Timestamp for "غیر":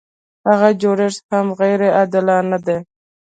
1.59-1.79